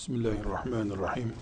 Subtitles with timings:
[0.00, 1.32] Bismillahirrahmanirrahim.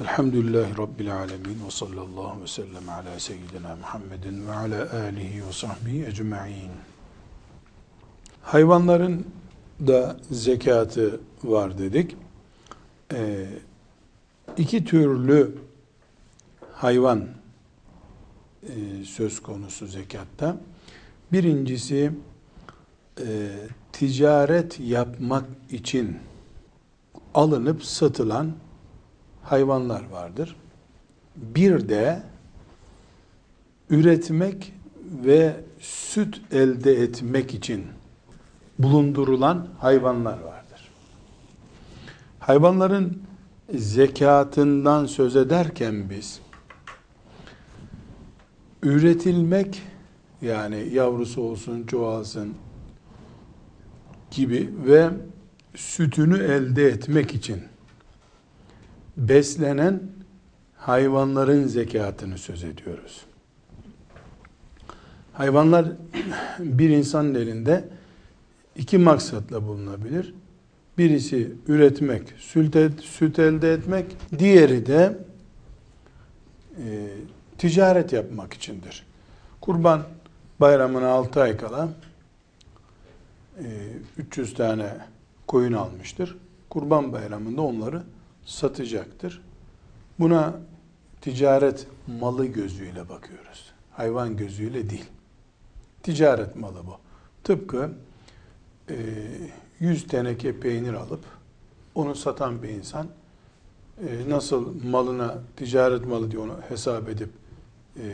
[0.00, 6.06] Elhamdülillahi Rabbil alemin ve sallallahu ve sellem ala seyyidina Muhammedin ve ala alihi ve sahbihi
[6.06, 6.70] ecma'in.
[8.42, 9.26] Hayvanların
[9.86, 12.16] da zekatı var dedik.
[13.12, 13.46] Ee,
[14.56, 15.54] iki türlü
[16.72, 17.28] hayvan
[18.62, 20.56] e, söz konusu zekatta.
[21.32, 22.12] Birincisi
[23.20, 23.50] e,
[23.92, 26.18] ticaret yapmak için
[27.34, 28.52] alınıp satılan
[29.42, 30.56] hayvanlar vardır.
[31.36, 32.22] Bir de
[33.90, 34.72] üretmek
[35.24, 37.84] ve süt elde etmek için
[38.78, 40.90] bulundurulan hayvanlar vardır.
[42.40, 43.22] Hayvanların
[43.74, 46.40] zekatından söz ederken biz
[48.82, 49.82] üretilmek
[50.42, 52.54] yani yavrusu olsun, çoğalsın
[54.30, 55.10] gibi ve
[55.74, 57.62] sütünü elde etmek için
[59.16, 60.00] beslenen
[60.76, 63.24] hayvanların zekatını söz ediyoruz.
[65.32, 65.86] Hayvanlar
[66.58, 67.84] bir insanın elinde
[68.76, 70.34] iki maksatla bulunabilir.
[70.98, 75.18] Birisi üretmek, süt, süt elde etmek, diğeri de
[76.76, 77.08] e,
[77.58, 79.06] ticaret yapmak içindir.
[79.60, 80.02] Kurban
[80.60, 81.88] bayramına 6 ay kala
[83.58, 83.64] e,
[84.18, 84.86] 300 tane
[85.48, 86.36] koyun almıştır.
[86.70, 88.02] Kurban bayramında onları
[88.44, 89.42] satacaktır.
[90.18, 90.54] Buna
[91.20, 91.86] ticaret
[92.20, 93.72] malı gözüyle bakıyoruz.
[93.92, 95.06] Hayvan gözüyle değil.
[96.02, 96.96] Ticaret malı bu.
[97.44, 97.92] Tıpkı
[98.90, 98.96] e,
[99.80, 101.24] 100 teneke peynir alıp
[101.94, 103.06] onu satan bir insan
[104.00, 107.30] e, nasıl malına ticaret malı diye onu hesap edip
[107.96, 108.04] e,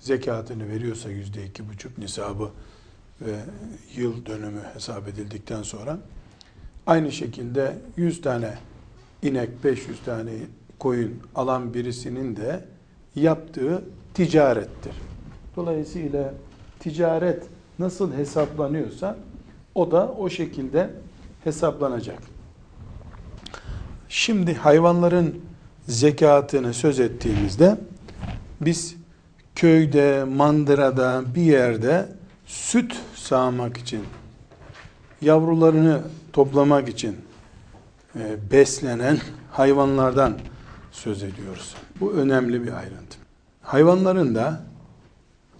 [0.00, 2.50] zekatını veriyorsa yüzde iki buçuk nisabı
[3.20, 3.36] ve
[3.96, 5.98] yıl dönümü hesap edildikten sonra
[6.86, 8.54] aynı şekilde 100 tane
[9.22, 10.32] inek 500 tane
[10.78, 12.64] koyun alan birisinin de
[13.14, 13.84] yaptığı
[14.14, 14.92] ticarettir.
[15.56, 16.34] Dolayısıyla
[16.80, 17.42] ticaret
[17.78, 19.16] nasıl hesaplanıyorsa
[19.74, 20.90] o da o şekilde
[21.44, 22.18] hesaplanacak.
[24.08, 25.40] Şimdi hayvanların
[25.88, 27.76] zekatını söz ettiğimizde
[28.60, 28.96] biz
[29.54, 32.08] köyde, mandırada bir yerde
[32.54, 34.00] süt sağmak için,
[35.20, 37.16] yavrularını toplamak için
[38.16, 39.18] e, beslenen
[39.50, 40.38] hayvanlardan
[40.92, 41.74] söz ediyoruz.
[42.00, 43.18] Bu önemli bir ayrıntı.
[43.62, 44.62] Hayvanların da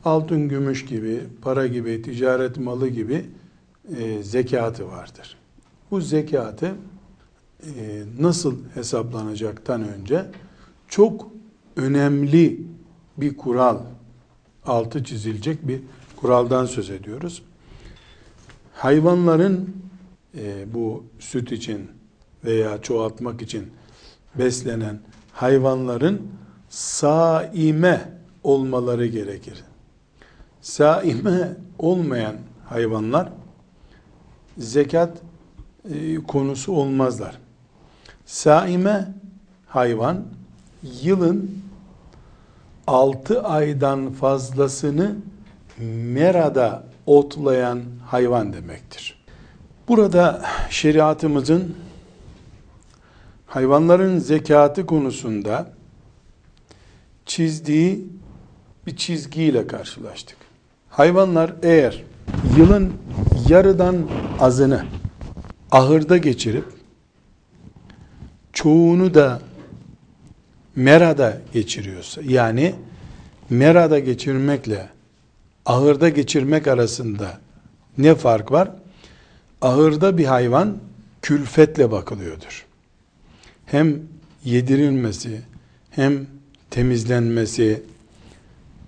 [0.04, 3.26] altın, gümüş gibi, para gibi, ticaret malı gibi
[3.98, 5.36] e, zekatı vardır.
[5.90, 6.74] Bu zekatı
[7.62, 10.26] e, nasıl hesaplanacaktan önce
[10.88, 11.28] çok
[11.76, 12.60] önemli
[13.16, 13.78] bir kural,
[14.66, 15.80] altı çizilecek bir
[16.24, 17.42] kuraldan söz ediyoruz.
[18.74, 19.76] Hayvanların
[20.38, 21.90] e, bu süt için
[22.44, 23.70] veya çoğaltmak için
[24.34, 25.00] beslenen
[25.32, 26.28] hayvanların
[26.68, 29.64] saime olmaları gerekir.
[30.60, 32.36] Saime olmayan
[32.68, 33.32] hayvanlar
[34.58, 35.18] zekat
[35.90, 37.38] e, konusu olmazlar.
[38.26, 39.14] Saime
[39.66, 40.24] hayvan
[41.02, 41.58] yılın
[42.86, 45.16] 6 aydan fazlasını
[45.78, 49.24] merada otlayan hayvan demektir.
[49.88, 51.76] Burada şeriatımızın
[53.46, 55.70] hayvanların zekatı konusunda
[57.26, 58.06] çizdiği
[58.86, 60.36] bir çizgiyle karşılaştık.
[60.90, 62.04] Hayvanlar eğer
[62.58, 62.92] yılın
[63.48, 63.96] yarıdan
[64.40, 64.84] azını
[65.70, 66.64] ahırda geçirip
[68.52, 69.40] çoğunu da
[70.76, 72.74] merada geçiriyorsa yani
[73.50, 74.93] merada geçirmekle
[75.66, 77.40] ahırda geçirmek arasında
[77.98, 78.70] ne fark var?
[79.62, 80.78] Ahırda bir hayvan
[81.22, 82.66] külfetle bakılıyordur.
[83.66, 84.02] Hem
[84.44, 85.42] yedirilmesi
[85.90, 86.26] hem
[86.70, 87.82] temizlenmesi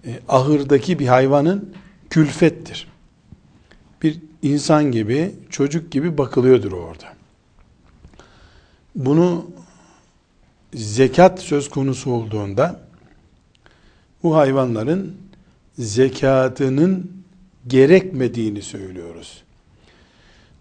[0.07, 1.75] e, ahırdaki bir hayvanın
[2.11, 2.89] külfettir.
[4.03, 7.15] Bir insan gibi, çocuk gibi bakılıyordur orada.
[8.95, 9.51] Bunu
[10.75, 12.81] zekat söz konusu olduğunda
[14.23, 15.17] bu hayvanların
[15.79, 17.13] zekatının
[17.67, 19.43] gerekmediğini söylüyoruz.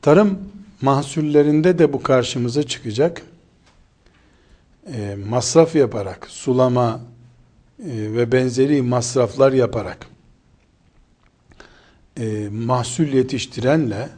[0.02, 0.40] Tarım
[0.82, 3.22] mahsullerinde de bu karşımıza çıkacak.
[4.94, 7.02] E, masraf yaparak, sulama
[7.80, 10.08] e, ve benzeri masraflar yaparak
[12.20, 14.10] e, mahsul yetiştirenle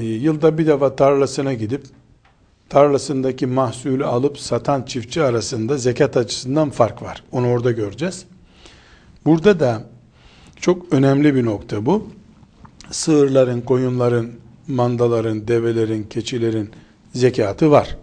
[0.00, 1.84] e, yılda bir defa tarlasına gidip
[2.68, 7.24] tarlasındaki mahsulü alıp satan çiftçi arasında zekat açısından fark var.
[7.32, 8.24] Onu orada göreceğiz.
[9.24, 9.82] Burada da
[10.56, 12.08] çok önemli bir nokta bu.
[12.90, 14.30] Sığırların, koyunların
[14.68, 16.70] mandaların, develerin, keçilerin
[17.14, 17.96] zekatı var.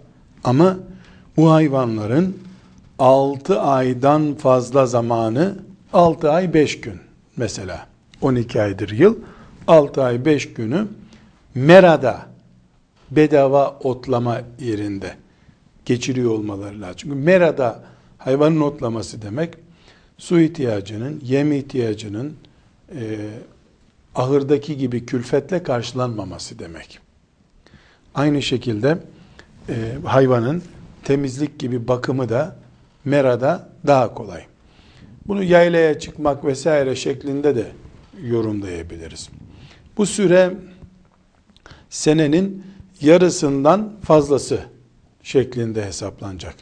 [0.44, 0.78] Ama
[1.38, 2.38] bu hayvanların
[3.00, 5.56] 6 aydan fazla zamanı
[5.94, 7.00] 6 ay 5 gün
[7.38, 7.88] mesela
[8.22, 9.16] 12 aydır yıl
[9.68, 10.88] 6 ay 5 günü
[11.56, 12.26] merada
[13.12, 15.16] bedava otlama yerinde
[15.86, 16.96] geçiriyor olmaları lazım.
[16.98, 17.84] Çünkü merada
[18.18, 19.54] hayvanın otlaması demek
[20.18, 22.34] su ihtiyacının, yem ihtiyacının
[22.96, 23.18] e,
[24.16, 27.00] ahırdaki gibi külfetle karşılanmaması demek.
[28.16, 28.98] Aynı şekilde
[29.70, 29.74] e,
[30.06, 30.64] hayvanın
[31.04, 32.56] temizlik gibi bakımı da
[33.06, 34.46] merada daha kolay.
[35.28, 37.66] Bunu yaylaya çıkmak vesaire şeklinde de
[38.24, 39.30] yorumlayabiliriz.
[39.98, 40.54] Bu süre
[41.90, 42.64] senenin
[43.02, 44.60] yarısından fazlası
[45.24, 46.56] şeklinde hesaplanacak.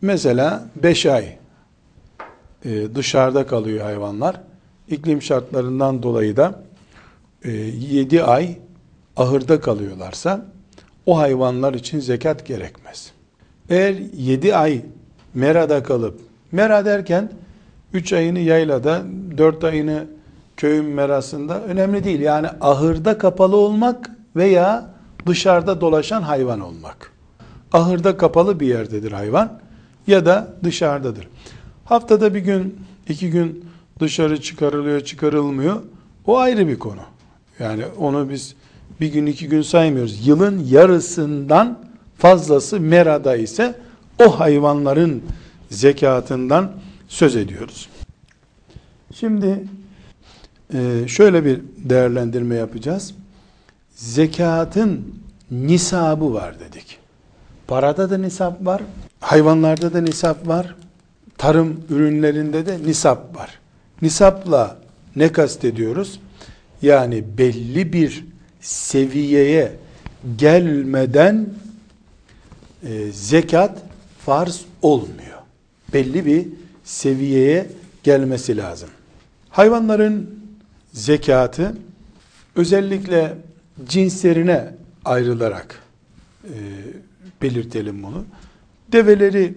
[0.00, 1.38] Mesela 5 ay
[2.66, 4.40] e, dışarıda kalıyor hayvanlar.
[4.88, 6.62] İklim şartlarından dolayı da
[7.44, 8.58] 7 e, ay
[9.16, 10.46] ahırda kalıyorlarsa
[11.06, 13.12] o hayvanlar için zekat gerekmez.
[13.70, 14.82] Eğer 7 ay
[15.34, 16.20] merada kalıp,
[16.52, 17.30] mera derken
[17.92, 19.02] 3 ayını yaylada,
[19.38, 20.04] 4 ayını
[20.56, 22.20] köyün merasında önemli değil.
[22.20, 24.90] Yani ahırda kapalı olmak veya
[25.26, 27.12] dışarıda dolaşan hayvan olmak.
[27.72, 29.60] Ahırda kapalı bir yerdedir hayvan
[30.06, 31.28] ya da dışarıdadır.
[31.86, 33.64] Haftada bir gün, iki gün
[34.00, 35.82] dışarı çıkarılıyor, çıkarılmıyor.
[36.26, 37.00] O ayrı bir konu.
[37.58, 38.54] Yani onu biz
[39.00, 40.26] bir gün, iki gün saymıyoruz.
[40.26, 41.78] Yılın yarısından
[42.18, 43.74] fazlası merada ise
[44.24, 45.22] o hayvanların
[45.70, 46.72] zekatından
[47.08, 47.88] söz ediyoruz.
[49.14, 49.64] Şimdi
[50.74, 53.14] e, şöyle bir değerlendirme yapacağız.
[53.94, 55.14] Zekatın
[55.50, 56.98] nisabı var dedik.
[57.66, 58.82] Parada da nisap var,
[59.20, 60.74] hayvanlarda da nisap var,
[61.38, 63.58] tarım ürünlerinde de nisap var.
[64.02, 64.78] Nisapla
[65.16, 66.20] ne kastediyoruz?
[66.82, 68.24] Yani belli bir
[68.60, 69.72] seviyeye
[70.38, 71.46] gelmeden
[72.82, 73.78] e, zekat
[74.24, 75.38] farz olmuyor.
[75.92, 76.46] Belli bir
[76.84, 77.66] seviyeye
[78.02, 78.88] gelmesi lazım.
[79.50, 80.40] Hayvanların
[80.92, 81.76] zekatı
[82.56, 83.34] özellikle
[83.88, 84.74] cinslerine
[85.04, 85.82] ayrılarak
[86.44, 86.54] e,
[87.42, 88.24] belirtelim bunu.
[88.92, 89.54] Develeri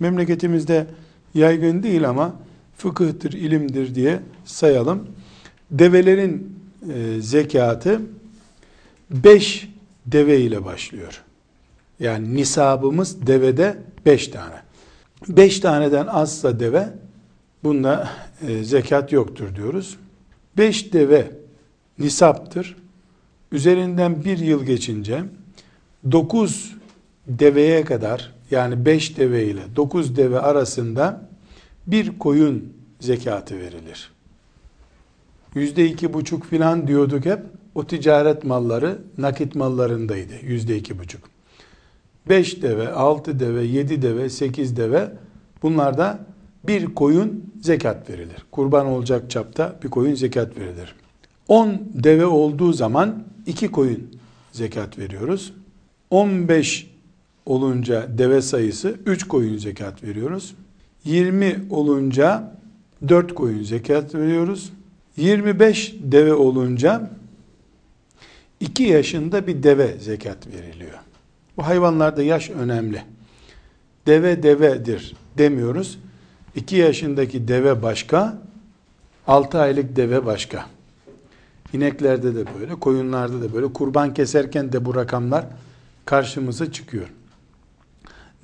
[0.00, 0.86] memleketimizde
[1.34, 2.36] yaygın değil ama
[2.76, 5.08] fıkıhtır, ilimdir diye sayalım.
[5.70, 6.58] Develerin
[6.94, 8.00] e, zekatı
[9.10, 9.68] 5
[10.06, 11.22] deve ile başlıyor.
[12.00, 13.76] Yani nisabımız devede
[14.06, 14.62] 5 tane.
[15.28, 16.88] 5 taneden azsa deve
[17.64, 18.10] bunda
[18.48, 19.96] e, zekat yoktur diyoruz.
[20.56, 21.30] 5 deve
[21.98, 22.76] nisaptır.
[23.52, 25.24] Üzerinden bir yıl geçince
[26.12, 26.74] 9
[27.26, 31.28] deveye kadar yani 5 deve ile 9 deve arasında
[31.86, 34.10] bir koyun zekatı verilir.
[35.54, 37.40] Yüzde iki buçuk filan diyorduk hep.
[37.74, 40.32] O ticaret malları nakit mallarındaydı.
[40.42, 41.20] Yüzde iki buçuk.
[42.28, 45.12] Beş deve, altı deve, yedi deve, sekiz deve
[45.62, 46.26] bunlarda
[46.66, 48.46] bir koyun zekat verilir.
[48.50, 50.94] Kurban olacak çapta bir koyun zekat verilir.
[51.48, 54.10] On deve olduğu zaman iki koyun
[54.52, 55.52] zekat veriyoruz.
[56.10, 56.93] On beş
[57.46, 60.54] olunca deve sayısı üç koyun zekat veriyoruz.
[61.04, 62.56] 20 olunca
[63.08, 64.72] 4 koyun zekat veriyoruz.
[65.16, 67.10] 25 deve olunca
[68.60, 70.98] 2 yaşında bir deve zekat veriliyor.
[71.56, 73.02] Bu hayvanlarda yaş önemli.
[74.06, 75.98] Deve devedir demiyoruz.
[76.56, 78.38] 2 yaşındaki deve başka,
[79.26, 80.66] 6 aylık deve başka.
[81.72, 83.72] İneklerde de böyle, koyunlarda da böyle.
[83.72, 85.46] Kurban keserken de bu rakamlar
[86.04, 87.08] karşımıza çıkıyor.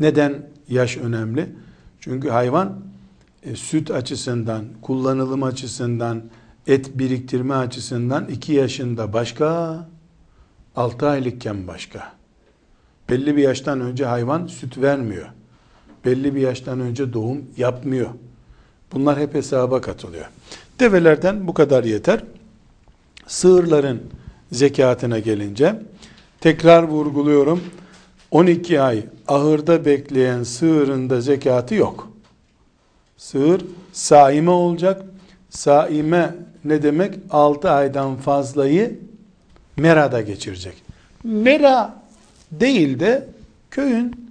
[0.00, 1.48] Neden yaş önemli?
[2.00, 2.80] Çünkü hayvan
[3.42, 6.22] e, süt açısından, kullanılım açısından,
[6.66, 9.88] et biriktirme açısından 2 yaşında başka,
[10.76, 12.12] 6 aylıkken başka.
[13.10, 15.28] Belli bir yaştan önce hayvan süt vermiyor.
[16.04, 18.10] Belli bir yaştan önce doğum yapmıyor.
[18.92, 20.24] Bunlar hep hesaba katılıyor.
[20.80, 22.24] Develerden bu kadar yeter.
[23.26, 24.02] Sığırların
[24.52, 25.82] zekatına gelince
[26.40, 27.60] tekrar vurguluyorum.
[28.30, 32.08] 12 ay ahırda bekleyen sığırın da zekatı yok.
[33.16, 35.02] Sığır saime olacak.
[35.50, 36.34] Saime
[36.64, 37.14] ne demek?
[37.30, 38.98] 6 aydan fazlayı
[39.76, 40.74] merada geçirecek.
[41.24, 41.94] Mera
[42.52, 43.28] değil de
[43.70, 44.30] köyün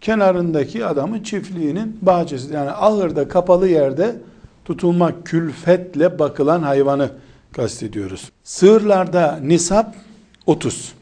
[0.00, 2.54] kenarındaki adamın çiftliğinin bahçesi.
[2.54, 4.16] Yani ahırda kapalı yerde
[4.64, 7.10] tutulmak külfetle bakılan hayvanı
[7.52, 8.30] kastediyoruz.
[8.44, 9.94] Sığırlarda nisap
[10.46, 10.92] 30.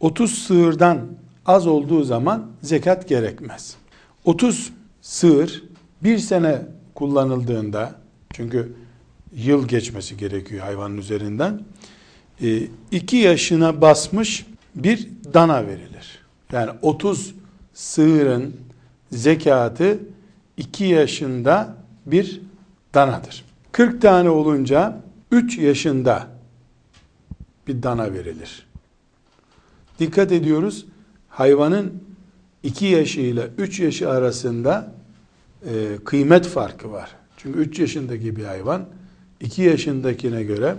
[0.00, 0.98] 30 sığırdan
[1.46, 3.76] az olduğu zaman zekat gerekmez.
[4.24, 5.62] 30 sığır
[6.02, 6.62] bir sene
[6.94, 7.94] kullanıldığında
[8.32, 8.72] çünkü
[9.34, 11.60] yıl geçmesi gerekiyor hayvanın üzerinden
[12.90, 16.18] 2 yaşına basmış bir dana verilir.
[16.52, 17.34] Yani 30
[17.74, 18.56] sığırın
[19.12, 19.98] zekatı
[20.56, 22.40] 2 yaşında bir
[22.94, 23.44] danadır.
[23.72, 26.28] 40 tane olunca 3 yaşında
[27.66, 28.66] bir dana verilir.
[29.98, 30.86] Dikkat ediyoruz.
[31.30, 32.02] Hayvanın
[32.62, 34.94] 2 yaşı ile 3 yaşı arasında
[35.64, 37.10] e, kıymet farkı var.
[37.36, 38.84] Çünkü 3 yaşındaki bir hayvan
[39.40, 40.76] 2 yaşındakine göre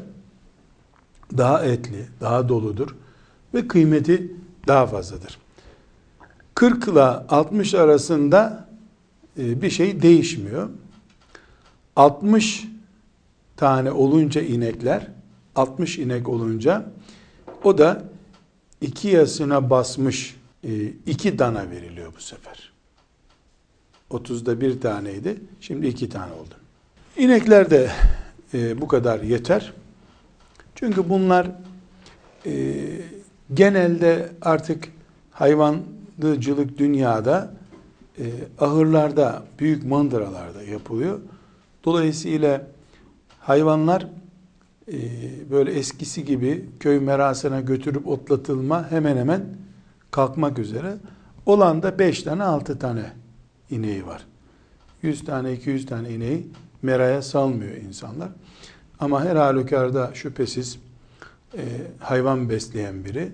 [1.37, 2.95] daha etli, daha doludur
[3.53, 4.31] ve kıymeti
[4.67, 5.37] daha fazladır.
[6.55, 8.69] 40 ile 60 arasında
[9.39, 10.69] e, bir şey değişmiyor.
[11.95, 12.67] 60
[13.57, 15.07] tane olunca inekler,
[15.55, 16.85] 60 inek olunca
[17.63, 18.03] o da
[18.81, 22.71] 2 yaşına basmış 2 e, dana veriliyor bu sefer.
[24.11, 25.37] 30'da bir taneydi.
[25.61, 26.53] Şimdi iki tane oldu.
[27.17, 27.91] İnekler de
[28.53, 29.73] e, bu kadar yeter.
[30.75, 31.51] Çünkü bunlar
[32.45, 32.75] e,
[33.53, 34.87] genelde artık
[35.31, 37.53] hayvancılık dünyada
[38.19, 38.25] e,
[38.59, 41.19] ahırlarda, büyük mandıralarda yapılıyor.
[41.85, 42.67] Dolayısıyla
[43.39, 44.07] hayvanlar
[44.87, 44.97] e,
[45.51, 49.60] böyle eskisi gibi köy merasına götürüp otlatılma hemen hemen
[50.11, 50.97] kalkmak üzere.
[51.45, 53.13] Olan da 5 tane 6 tane
[53.69, 54.25] ineği var.
[55.01, 56.47] 100 tane 200 tane ineği
[56.81, 58.29] meraya salmıyor insanlar.
[58.99, 60.79] Ama her halükarda şüphesiz
[61.57, 61.63] e,
[61.99, 63.31] hayvan besleyen biri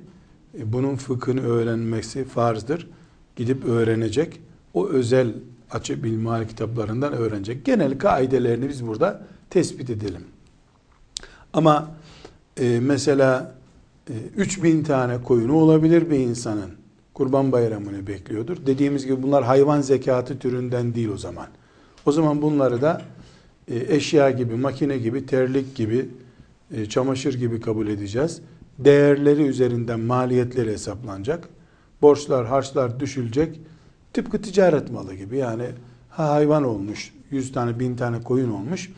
[0.60, 2.88] e, bunun fıkhını öğrenmesi farzdır.
[3.36, 4.42] Gidip öğrenecek.
[4.74, 5.34] O özel
[5.72, 7.66] açı bilmal kitaplarından öğrenecek.
[7.66, 10.24] Genel kaidelerini biz burada tespit edelim.
[11.54, 11.92] Ama
[12.58, 13.57] e, mesela
[14.36, 16.72] 3000 tane koyunu olabilir bir insanın.
[17.14, 18.58] Kurban bayramını bekliyordur.
[18.66, 21.48] Dediğimiz gibi bunlar hayvan zekatı türünden değil o zaman.
[22.06, 23.02] O zaman bunları da
[23.68, 26.10] e, eşya gibi, makine gibi, terlik gibi,
[26.72, 28.42] e, çamaşır gibi kabul edeceğiz.
[28.80, 31.50] Değerleri üzerinden maliyetleri hesaplanacak.
[32.02, 33.60] Borçlar, harçlar düşülecek.
[34.14, 35.66] Tıpkı ticaret malı gibi yani
[36.10, 38.92] hayvan olmuş, 100 tane, 1000 tane koyun olmuş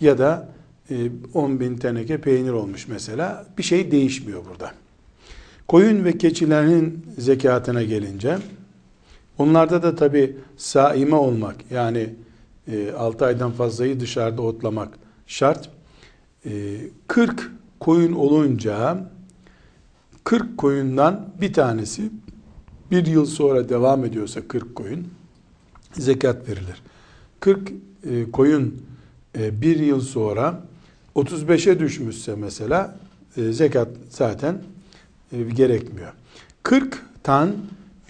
[0.00, 0.48] ya da
[1.34, 3.46] 10 e, bin teneke peynir olmuş mesela.
[3.58, 4.72] Bir şey değişmiyor burada.
[5.68, 8.38] Koyun ve keçilerin zekatına gelince
[9.38, 12.14] onlarda da tabi saime olmak yani
[12.98, 15.70] 6 aydan fazlayı dışarıda otlamak şart.
[17.06, 17.42] 40 e,
[17.80, 19.10] koyun olunca
[20.24, 22.10] 40 koyundan bir tanesi
[22.90, 25.08] bir yıl sonra devam ediyorsa 40 koyun
[25.92, 26.82] zekat verilir.
[27.40, 27.72] 40
[28.04, 28.82] e, koyun
[29.38, 30.62] e, bir yıl sonra
[31.16, 32.96] 35'e düşmüşse mesela
[33.36, 34.62] zekat zaten
[35.54, 36.12] gerekmiyor.
[36.62, 37.56] 40 tan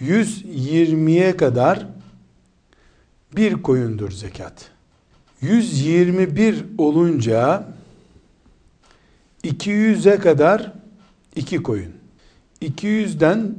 [0.01, 1.87] 120'ye kadar
[3.35, 4.71] bir koyundur zekat.
[5.41, 7.67] 121 olunca
[9.43, 10.73] 200'e kadar
[11.35, 11.91] iki koyun.
[12.61, 13.55] 200'den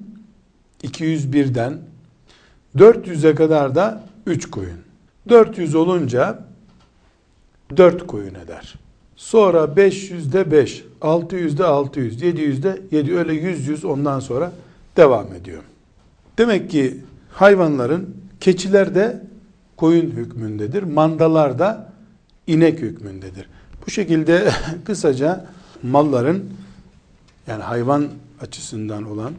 [0.85, 1.79] 201'den
[2.77, 4.79] 400'e kadar da 3 koyun.
[5.29, 6.45] 400 olunca
[7.77, 8.86] 4 koyun eder.
[9.17, 14.53] Sonra 500'de 5, 600'de 600, 700'de 7 öyle 100 100 ondan sonra
[14.97, 15.63] devam ediyor.
[16.39, 19.23] Demek ki hayvanların keçiler de
[19.77, 20.83] koyun hükmündedir.
[20.83, 21.93] Mandalar da
[22.47, 23.49] inek hükmündedir.
[23.87, 24.51] Bu şekilde
[24.85, 25.47] kısaca
[25.83, 26.45] malların
[27.47, 28.09] yani hayvan
[28.41, 29.33] açısından olan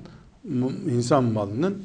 [0.91, 1.83] insan malının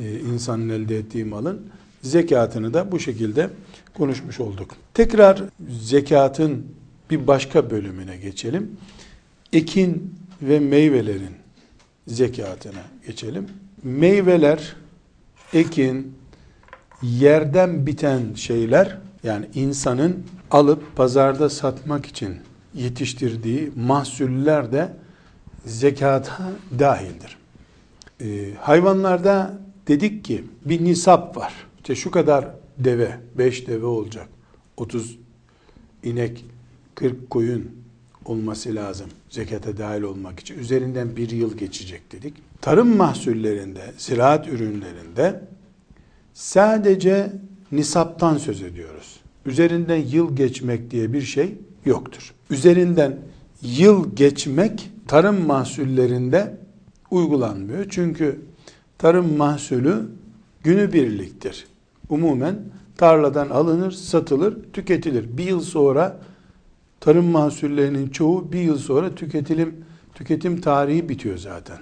[0.00, 1.60] e, insanın elde ettiği malın
[2.02, 3.50] zekatını da bu şekilde
[3.94, 4.70] konuşmuş olduk.
[4.94, 5.42] Tekrar
[5.82, 6.66] zekatın
[7.10, 8.76] bir başka bölümüne geçelim.
[9.52, 11.36] Ekin ve meyvelerin
[12.06, 13.46] zekatına geçelim.
[13.82, 14.76] Meyveler,
[15.52, 16.14] ekin,
[17.02, 22.36] yerden biten şeyler yani insanın alıp pazarda satmak için
[22.74, 24.92] yetiştirdiği mahsuller de
[25.64, 27.36] zekata dahildir.
[28.20, 29.58] Ee, hayvanlarda
[29.88, 31.54] dedik ki bir nisap var.
[31.76, 32.48] İşte şu kadar
[32.78, 34.28] deve, 5 deve olacak.
[34.76, 35.18] 30
[36.02, 36.44] inek,
[36.96, 37.70] 40 koyun
[38.24, 40.58] olması lazım zekata dahil olmak için.
[40.58, 42.34] Üzerinden bir yıl geçecek dedik.
[42.60, 45.40] Tarım mahsullerinde, ziraat ürünlerinde
[46.34, 47.32] sadece
[47.72, 49.20] nisaptan söz ediyoruz.
[49.46, 52.34] Üzerinden yıl geçmek diye bir şey yoktur.
[52.50, 53.18] Üzerinden
[53.62, 56.56] yıl geçmek tarım mahsullerinde
[57.10, 57.86] uygulanmıyor.
[57.88, 58.40] Çünkü
[58.98, 60.06] tarım mahsulü
[60.62, 61.66] günü birliktir.
[62.08, 62.56] Umumen
[62.96, 65.38] tarladan alınır, satılır, tüketilir.
[65.38, 66.20] Bir yıl sonra
[67.06, 69.84] tarım mahsullerinin çoğu bir yıl sonra tüketilim
[70.14, 71.78] tüketim tarihi bitiyor zaten.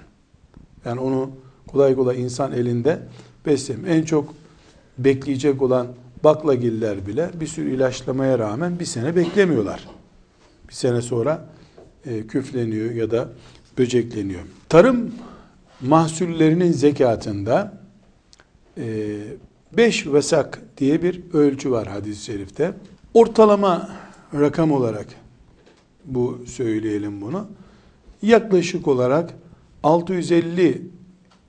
[0.85, 1.29] Yani onu
[1.67, 2.99] kolay kolay insan elinde
[3.45, 3.85] beslem.
[3.87, 4.33] En çok
[4.97, 5.87] bekleyecek olan
[6.23, 9.87] baklagiller bile bir sürü ilaçlamaya rağmen bir sene beklemiyorlar.
[10.69, 11.49] Bir sene sonra
[12.05, 13.29] e, küfleniyor ya da
[13.77, 14.41] böcekleniyor.
[14.69, 15.11] Tarım
[15.81, 17.81] mahsullerinin zekatında
[18.77, 19.17] e,
[19.77, 22.73] beş vesak diye bir ölçü var hadis-i şerifte.
[23.13, 25.07] Ortalama rakam olarak
[26.05, 27.47] bu söyleyelim bunu.
[28.21, 29.33] Yaklaşık olarak
[29.83, 30.81] 650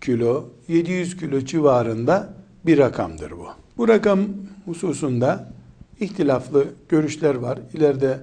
[0.00, 2.34] kilo, 700 kilo civarında
[2.66, 3.46] bir rakamdır bu.
[3.76, 4.20] Bu rakam
[4.64, 5.52] hususunda
[6.00, 7.58] ihtilaflı görüşler var.
[7.74, 8.20] İleride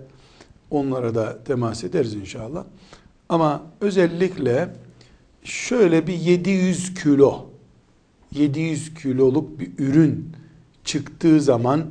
[0.72, 2.64] onlara da temas ederiz inşallah.
[3.30, 4.70] Ama özellikle
[5.44, 7.46] şöyle bir 700 kilo
[8.32, 10.30] 700 kiloluk bir ürün
[10.84, 11.86] çıktığı zaman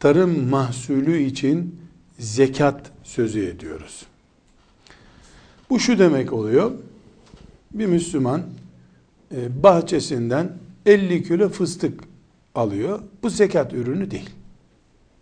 [0.00, 1.81] tarım mahsulü için
[2.18, 4.06] zekat sözü ediyoruz.
[5.70, 6.72] Bu şu demek oluyor.
[7.74, 8.42] Bir Müslüman
[9.34, 10.52] e, bahçesinden
[10.86, 12.00] 50 kilo fıstık
[12.54, 13.00] alıyor.
[13.22, 14.30] Bu zekat ürünü değil.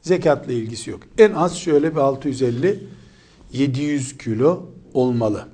[0.02, 1.00] Zekatla ilgisi yok.
[1.18, 2.78] En az şöyle bir 650
[3.52, 5.49] 700 kilo olmalı.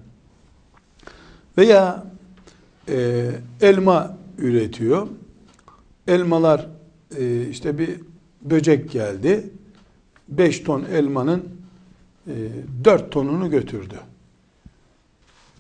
[1.59, 2.07] Veya
[2.89, 5.09] e, elma üretiyor.
[6.07, 6.69] Elmalar
[7.19, 8.01] e, işte bir
[8.43, 9.51] böcek geldi.
[10.29, 11.45] 5 ton elmanın
[12.27, 12.35] e,
[12.85, 13.95] 4 tonunu götürdü.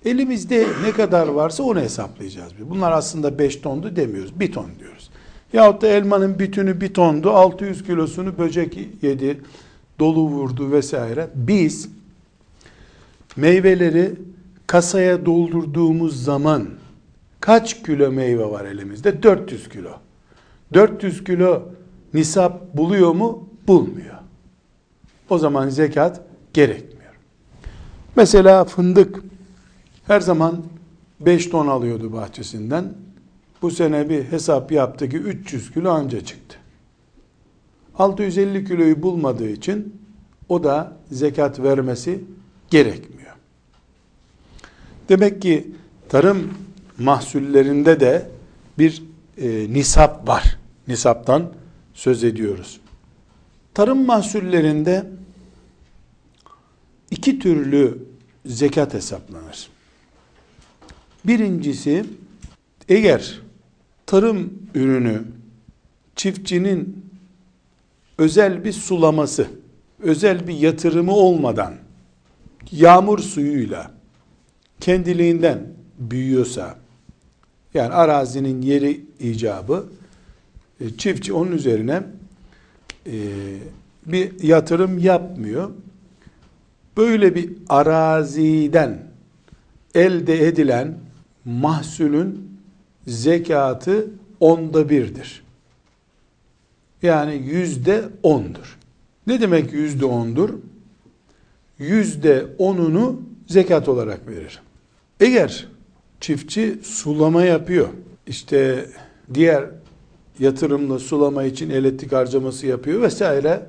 [0.05, 2.53] Elimizde ne kadar varsa onu hesaplayacağız.
[2.71, 4.41] Bunlar aslında 5 tondu demiyoruz.
[4.41, 5.11] 1 ton diyoruz.
[5.53, 7.31] Yahut da elmanın bütünü 1 tondu.
[7.31, 9.41] 600 kilosunu böcek yedi.
[9.99, 11.29] Dolu vurdu vesaire.
[11.35, 11.89] Biz
[13.37, 14.15] meyveleri
[14.67, 16.69] kasaya doldurduğumuz zaman
[17.41, 19.23] kaç kilo meyve var elimizde?
[19.23, 19.91] 400 kilo.
[20.75, 21.63] 400 kilo
[22.15, 23.49] nisap buluyor mu?
[23.69, 24.16] Bulmuyor.
[25.31, 26.21] O zaman zekat
[26.53, 27.13] gerekmiyor.
[28.17, 29.23] Mesela fındık
[30.07, 30.65] her zaman
[31.21, 32.95] 5 ton alıyordu bahçesinden.
[33.63, 36.57] Bu sene bir hesap yaptı ki 300 kilo anca çıktı.
[37.99, 39.95] 650 kiloyu bulmadığı için
[40.49, 42.25] o da zekat vermesi
[42.71, 43.33] gerekmiyor.
[45.09, 45.71] Demek ki
[46.09, 46.55] tarım
[46.99, 48.31] mahsullerinde de
[48.79, 49.03] bir
[49.39, 50.59] e, nisap var.
[50.89, 51.53] Nisaptan
[51.95, 52.81] söz ediyoruz.
[53.77, 55.07] Tarım mahsullerinde
[57.11, 57.99] iki türlü
[58.47, 59.69] zekat hesaplanır.
[61.25, 62.05] Birincisi
[62.89, 63.41] eğer
[64.07, 65.23] tarım ürünü
[66.15, 67.05] çiftçinin
[68.19, 69.47] özel bir sulaması,
[70.03, 71.75] özel bir yatırımı olmadan
[72.73, 73.91] yağmur suyuyla
[74.81, 75.67] kendiliğinden
[75.99, 76.79] büyüyorsa
[77.75, 79.87] yani arazinin yeri icabı
[80.81, 82.03] e, çiftçi onun üzerine
[83.07, 83.13] e,
[84.07, 85.71] bir yatırım yapmıyor.
[86.97, 88.99] Böyle bir araziden
[89.95, 90.95] elde edilen
[91.45, 92.59] mahsulün
[93.07, 95.43] zekatı onda birdir.
[97.03, 98.79] Yani yüzde ondur.
[99.27, 100.51] Ne demek yüzde ondur?
[101.79, 104.61] Yüzde onunu zekat olarak verir.
[105.21, 105.69] Eğer
[106.21, 107.89] çiftçi sulama yapıyor,
[108.27, 108.87] işte
[109.35, 109.65] diğer
[110.39, 113.67] yatırımla sulama için elektrik harcaması yapıyor vesaire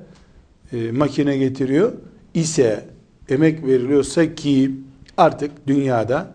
[0.72, 1.92] e, makine getiriyor
[2.34, 2.84] ise
[3.28, 4.74] emek veriliyorsa ki
[5.16, 6.34] artık dünyada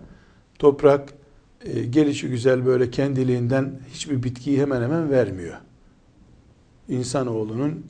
[0.59, 1.13] toprak
[1.65, 5.57] e, gelişi güzel böyle kendiliğinden hiçbir bitkiyi hemen hemen vermiyor.
[6.89, 7.85] İnsanoğlunun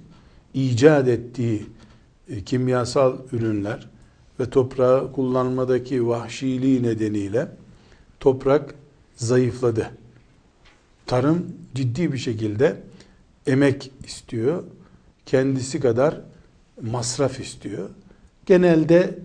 [0.53, 1.65] icat ettiği
[2.29, 3.89] e, kimyasal ürünler
[4.39, 7.47] ve toprağı kullanmadaki vahşiliği nedeniyle
[8.19, 8.75] toprak
[9.15, 9.89] zayıfladı.
[11.05, 11.45] Tarım
[11.75, 12.77] ciddi bir şekilde
[13.47, 14.63] emek istiyor.
[15.25, 16.21] Kendisi kadar
[16.81, 17.89] masraf istiyor.
[18.45, 19.19] Genelde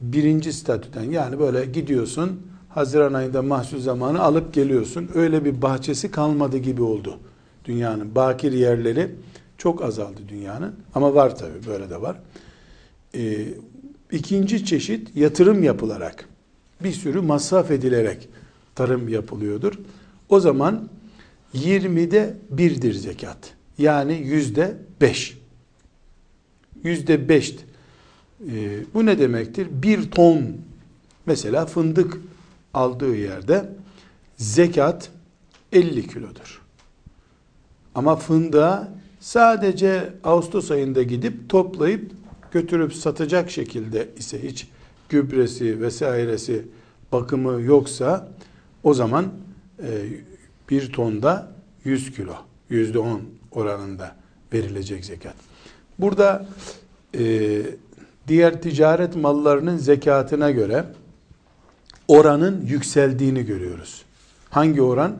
[0.00, 5.10] birinci statüden yani böyle gidiyorsun Haziran ayında mahsul zamanı alıp geliyorsun.
[5.14, 7.18] Öyle bir bahçesi kalmadı gibi oldu
[7.64, 8.14] dünyanın.
[8.14, 9.10] Bakir yerleri
[9.58, 10.74] çok azaldı dünyanın.
[10.94, 12.16] Ama var tabi böyle de var.
[13.14, 13.48] Ee,
[14.12, 16.28] ikinci çeşit yatırım yapılarak
[16.84, 18.28] bir sürü masraf edilerek
[18.74, 19.78] tarım yapılıyordur.
[20.28, 20.88] O zaman
[21.54, 23.54] 20'de birdir zekat.
[23.78, 25.38] Yani yüzde beş.
[26.84, 27.56] Yüzde beş.
[28.50, 29.68] Ee, bu ne demektir?
[29.70, 30.56] Bir ton
[31.26, 32.18] mesela fındık
[32.74, 33.68] aldığı yerde
[34.36, 35.10] zekat
[35.72, 36.62] 50 kilodur.
[37.94, 38.88] Ama fındığa
[39.20, 42.12] sadece Ağustos ayında gidip toplayıp
[42.52, 44.68] götürüp satacak şekilde ise hiç
[45.08, 46.64] gübresi vesairesi
[47.12, 48.28] bakımı yoksa
[48.82, 49.26] o zaman
[49.82, 49.88] e,
[50.72, 51.48] bir tonda
[51.84, 52.34] 100 kilo,
[52.70, 54.16] yüzde 10 oranında
[54.52, 55.34] verilecek zekat.
[55.98, 56.46] Burada
[57.18, 57.62] e,
[58.28, 60.84] diğer ticaret mallarının zekatına göre
[62.08, 64.02] oranın yükseldiğini görüyoruz.
[64.50, 65.16] Hangi oran?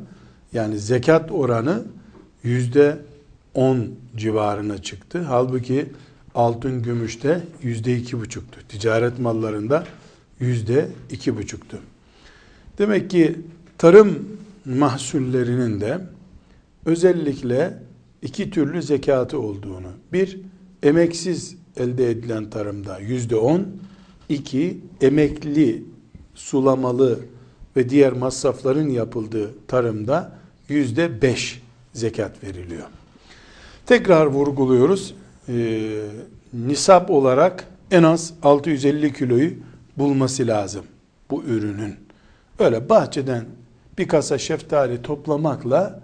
[0.52, 1.82] Yani zekat oranı
[2.42, 2.98] yüzde
[3.54, 5.22] 10 civarına çıktı.
[5.28, 5.92] Halbuki
[6.34, 8.60] altın gümüşte yüzde iki buçuktu.
[8.68, 9.84] Ticaret mallarında
[10.40, 11.78] yüzde iki buçuktu.
[12.78, 13.36] Demek ki
[13.78, 14.28] tarım
[14.64, 16.00] mahsullerinin de
[16.86, 17.78] özellikle
[18.22, 20.40] iki türlü zekatı olduğunu, bir
[20.82, 23.66] emeksiz elde edilen tarımda yüzde on,
[24.28, 25.84] iki emekli,
[26.34, 27.18] sulamalı
[27.76, 30.32] ve diğer masrafların yapıldığı tarımda
[30.68, 32.86] yüzde beş zekat veriliyor.
[33.86, 35.14] Tekrar vurguluyoruz.
[35.48, 36.04] Ee,
[36.52, 39.50] nisap olarak en az 650 kiloyu
[39.96, 40.84] bulması lazım
[41.30, 41.96] bu ürünün.
[42.58, 43.44] Öyle bahçeden
[43.98, 46.00] bir kasa şeftali toplamakla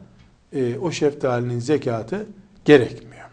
[0.52, 2.26] e, o şeftalinin zekatı
[2.64, 3.28] gerekmiyor.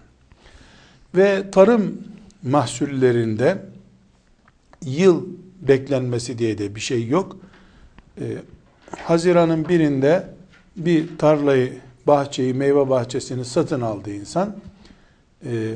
[1.16, 2.02] Ve tarım
[2.44, 3.58] mahsullerinde
[4.86, 5.26] yıl
[5.62, 7.38] beklenmesi diye de bir şey yok.
[8.22, 8.24] E,
[8.92, 10.28] Haziran'ın birinde
[10.78, 11.74] bir tarlayı,
[12.08, 14.56] bahçeyi, meyve bahçesini satın aldı insan.
[15.46, 15.74] E,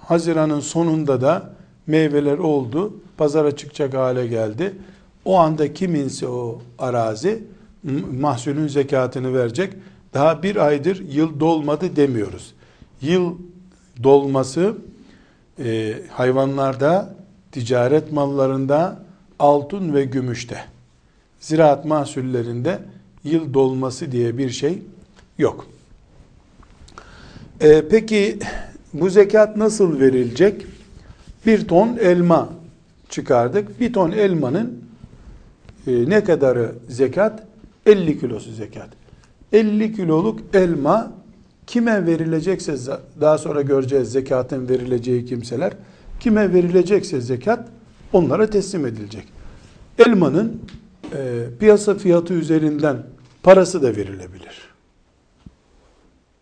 [0.00, 1.52] Haziran'ın sonunda da
[1.86, 4.74] meyveler oldu, pazara çıkacak hale geldi.
[5.24, 7.44] O anda kiminse o arazi
[8.20, 9.72] mahsulün zekatını verecek.
[10.14, 12.54] Daha bir aydır yıl dolmadı demiyoruz.
[13.02, 13.34] Yıl
[14.02, 14.74] dolması
[15.64, 17.14] e, hayvanlarda,
[17.52, 19.02] ticaret mallarında,
[19.38, 20.64] altın ve gümüşte,
[21.40, 22.78] ziraat mahsullerinde
[23.24, 24.82] yıl dolması diye bir şey
[25.38, 25.66] yok.
[27.60, 28.38] E, peki
[28.92, 30.66] bu zekat nasıl verilecek?
[31.46, 32.48] Bir ton elma
[33.08, 33.80] çıkardık.
[33.80, 34.84] Bir ton elmanın
[35.86, 37.47] e, ne kadarı zekat?
[37.88, 38.88] 50 kilosu zekat.
[39.52, 41.12] 50 kiloluk elma
[41.66, 42.76] kime verilecekse
[43.20, 45.72] daha sonra göreceğiz zekatın verileceği kimseler
[46.20, 47.68] kime verilecekse zekat
[48.12, 49.24] onlara teslim edilecek.
[49.98, 50.62] Elmanın
[51.16, 53.02] e, piyasa fiyatı üzerinden
[53.42, 54.68] parası da verilebilir.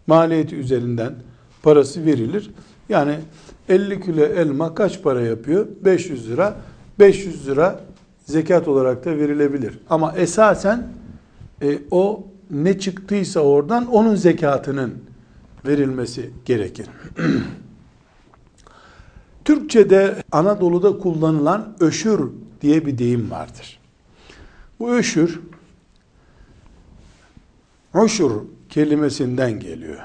[0.07, 1.15] Maliyeti üzerinden
[1.63, 2.51] parası verilir.
[2.89, 3.19] Yani
[3.69, 5.67] 50 kilo elma kaç para yapıyor?
[5.85, 6.57] 500 lira.
[6.99, 7.81] 500 lira
[8.25, 9.79] zekat olarak da verilebilir.
[9.91, 10.89] Ama esasen
[11.63, 14.95] e, o ne çıktıysa oradan onun zekatının
[15.67, 16.87] verilmesi gerekir.
[19.45, 22.21] Türkçe'de Anadolu'da kullanılan öşür
[22.61, 23.81] diye bir deyim vardır.
[24.81, 25.41] Bu öşür
[28.05, 29.99] Uşur kelimesinden geliyor.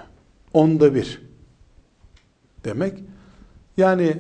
[0.54, 1.22] Onda bir
[2.66, 2.94] demek.
[3.78, 4.18] Yani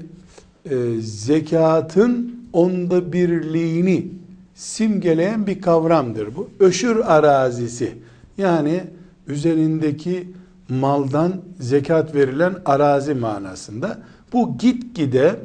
[0.69, 4.07] e, zekatın onda birliğini
[4.55, 6.49] simgeleyen bir kavramdır bu.
[6.59, 7.97] Öşür arazisi
[8.37, 8.83] yani
[9.27, 10.27] üzerindeki
[10.69, 13.99] maldan zekat verilen arazi manasında.
[14.33, 15.39] Bu gitgide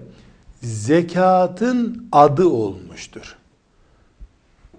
[0.62, 3.36] zekatın adı olmuştur.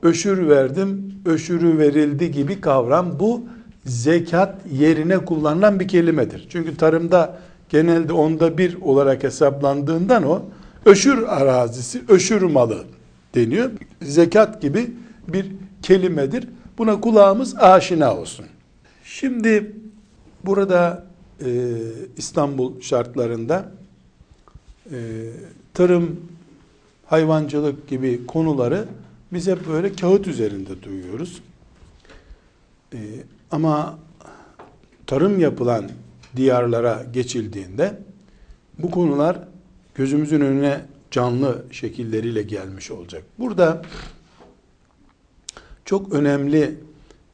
[0.02, 3.42] Öşür verdim, öşürü verildi gibi kavram bu
[3.86, 6.48] zekat yerine kullanılan bir kelimedir.
[6.50, 7.38] Çünkü tarımda
[7.70, 10.42] genelde onda bir olarak hesaplandığından o
[10.86, 12.84] öşür arazisi, öşür malı
[13.38, 13.72] deniyor.
[14.02, 14.92] Zekat gibi
[15.28, 15.46] bir
[15.82, 16.48] kelimedir.
[16.78, 18.46] Buna kulağımız aşina olsun.
[19.04, 19.76] Şimdi
[20.46, 21.06] burada
[21.46, 21.50] e,
[22.18, 23.72] İstanbul şartlarında
[24.92, 24.98] e,
[25.74, 26.20] tarım,
[27.06, 28.86] hayvancılık gibi konuları
[29.34, 31.42] bize böyle kağıt üzerinde duyuyoruz.
[32.94, 33.00] E,
[33.52, 34.00] ama
[35.08, 35.90] tarım yapılan
[36.36, 37.98] diyarlara geçildiğinde
[38.80, 39.40] bu konular
[39.96, 43.24] gözümüzün önüne canlı şekilleriyle gelmiş olacak.
[43.40, 43.82] Burada
[45.86, 46.78] çok önemli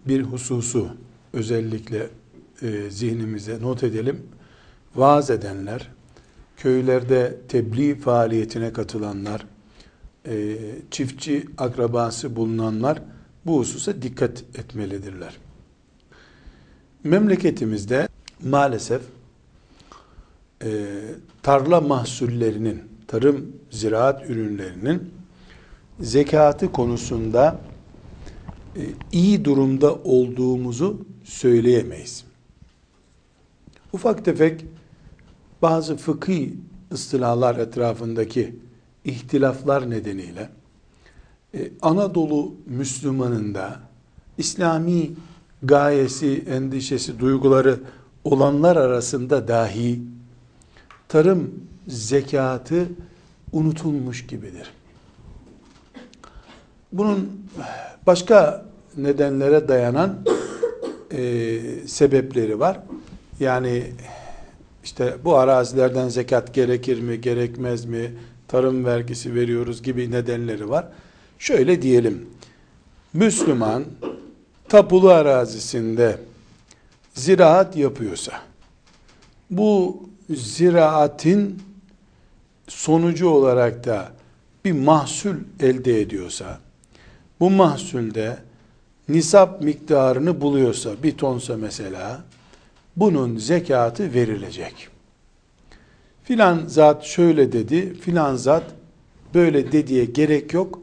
[0.06, 0.88] bir hususu
[1.34, 2.10] özellikle
[2.62, 4.22] e, zihnimize not edelim.
[4.96, 5.90] Vaaz edenler,
[6.58, 9.46] köylerde tebliğ faaliyetine katılanlar,
[10.28, 10.58] e,
[10.92, 13.02] çiftçi akrabası bulunanlar
[13.46, 15.38] bu hususa dikkat etmelidirler.
[17.04, 18.08] Memleketimizde
[18.44, 19.02] maalesef
[20.64, 21.02] e,
[21.44, 25.14] tarla mahsullerinin, tarım ziraat ürünlerinin
[26.00, 27.60] zekatı konusunda
[28.76, 32.24] e, iyi durumda olduğumuzu söyleyemeyiz.
[33.94, 34.66] Ufak tefek
[35.62, 36.54] bazı fıkhi
[36.92, 38.56] ıstılahlar etrafındaki
[39.06, 40.50] ihtilaflar nedeniyle
[41.54, 43.80] e, Anadolu Müslümanında
[44.38, 45.10] İslami
[45.64, 47.80] gayesi, endişesi, duyguları
[48.24, 50.02] olanlar arasında dahi
[51.08, 52.88] tarım zekatı
[53.52, 54.74] unutulmuş gibidir.
[56.92, 57.48] Bunun
[58.08, 58.66] başka
[58.98, 60.20] nedenlere dayanan
[61.12, 62.80] e, sebepleri var.
[63.40, 63.84] Yani
[64.84, 68.12] işte bu arazilerden zekat gerekir mi, gerekmez mi,
[68.48, 70.88] tarım vergisi veriyoruz gibi nedenleri var.
[71.40, 72.30] Şöyle diyelim,
[73.14, 73.84] Müslüman
[74.70, 76.18] tapulu arazisinde
[77.14, 78.34] ziraat yapıyorsa,
[79.50, 81.64] bu ziraatin
[82.68, 84.12] sonucu olarak da
[84.66, 86.60] bir mahsul elde ediyorsa,
[87.40, 88.38] bu mahsulde
[89.10, 92.22] nisap miktarını buluyorsa, bir tonsa mesela,
[92.96, 94.88] bunun zekatı verilecek.
[96.24, 98.64] Filan zat şöyle dedi, filan zat
[99.34, 100.80] böyle dediye gerek yok.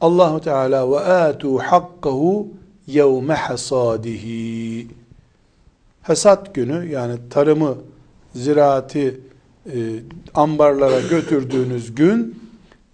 [0.00, 2.48] Allahu Teala ve atu hakkahu
[2.86, 4.86] yevme hasadihi.
[6.02, 7.74] Hasat günü yani tarımı,
[8.34, 9.20] ziraati
[9.66, 10.02] e,
[10.34, 12.42] ambarlara götürdüğünüz gün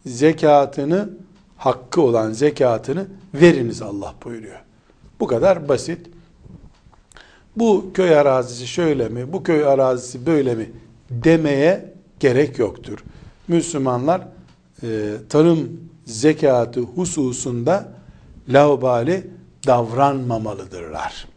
[0.07, 1.11] zekatını
[1.57, 4.61] hakkı olan zekatını veriniz Allah buyuruyor.
[5.21, 6.07] Bu kadar basit.
[7.57, 10.71] Bu köy arazisi şöyle mi, bu köy arazisi böyle mi
[11.11, 12.99] demeye gerek yoktur.
[13.49, 14.29] Müslümanlar
[14.83, 17.89] e, tarım zekatı hususunda
[18.49, 19.27] laubali
[19.67, 21.29] davranmamalıdırlar.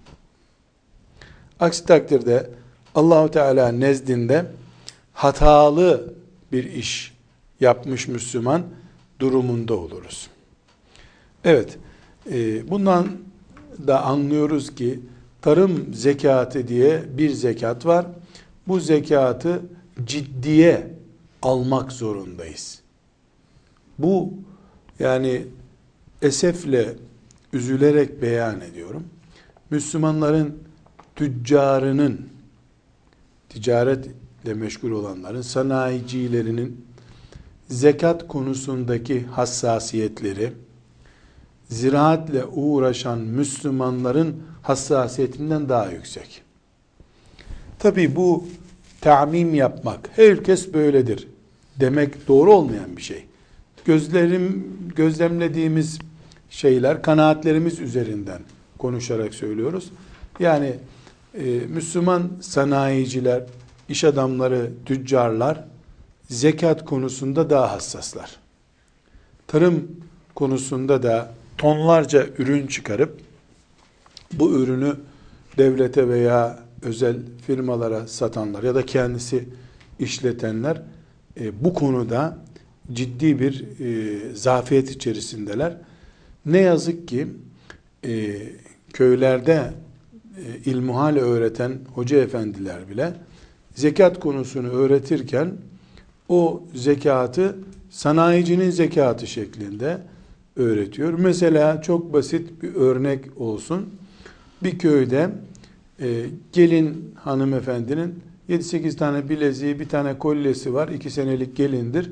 [1.60, 2.50] Aksi takdirde
[2.95, 4.45] Allahu Teala nezdinde
[5.15, 6.13] hatalı
[6.51, 7.13] bir iş
[7.60, 8.63] yapmış Müslüman
[9.19, 10.30] durumunda oluruz.
[11.43, 11.78] Evet,
[12.32, 13.08] e, bundan
[13.88, 14.99] da anlıyoruz ki
[15.41, 18.06] tarım zekatı diye bir zekat var.
[18.67, 19.62] Bu zekatı
[20.06, 20.88] ciddiye
[21.41, 22.82] almak zorundayız.
[23.99, 24.34] Bu
[24.99, 25.45] yani
[26.21, 26.95] esefle
[27.54, 29.04] üzülerek beyan ediyorum.
[29.69, 30.58] Müslümanların
[31.15, 32.30] tüccarının
[34.45, 36.86] ticaretle meşgul olanların sanayicilerinin
[37.69, 40.53] zekat konusundaki hassasiyetleri
[41.69, 46.41] ziraatle uğraşan Müslümanların hassasiyetinden daha yüksek.
[47.79, 48.45] Tabi bu
[49.01, 51.27] tamim yapmak, herkes böyledir
[51.79, 53.25] demek doğru olmayan bir şey.
[53.86, 55.99] Gözlerim, gözlemlediğimiz
[56.49, 58.41] şeyler, kanaatlerimiz üzerinden
[58.77, 59.91] konuşarak söylüyoruz.
[60.39, 60.73] Yani
[61.34, 63.43] e, Müslüman sanayiciler,
[63.89, 65.63] iş adamları, tüccarlar
[66.30, 68.36] zekat konusunda daha hassaslar.
[69.48, 69.88] Tarım
[70.36, 73.19] konusunda da tonlarca ürün çıkarıp
[74.34, 74.95] bu ürünü
[75.58, 77.17] devlete veya özel
[77.48, 79.50] firmalara satanlar ya da kendisi
[80.00, 80.82] işletenler
[81.39, 82.38] e, bu konuda
[82.93, 85.78] ciddi bir e, zafiyet içerisindeler.
[86.45, 87.28] Ne yazık ki
[88.06, 88.41] e,
[88.93, 89.74] köylerde
[90.38, 93.13] e, ilmuhal öğreten hoca efendiler bile
[93.75, 95.51] zekat konusunu öğretirken
[96.29, 97.55] o zekatı
[97.89, 99.97] sanayicinin zekatı şeklinde
[100.55, 101.13] öğretiyor.
[101.13, 103.85] Mesela çok basit bir örnek olsun.
[104.63, 105.29] Bir köyde
[106.01, 110.88] e, gelin hanımefendinin 7-8 tane bileziği, bir tane kolyesi var.
[110.88, 112.11] 2 senelik gelindir.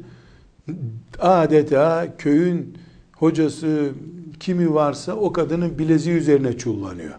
[1.19, 2.77] Adeta köyün
[3.13, 3.89] hocası
[4.39, 7.13] kimi varsa o kadının bileziği üzerine çullanıyor.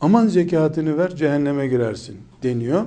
[0.00, 2.84] Aman zekatını ver cehenneme girersin deniyor.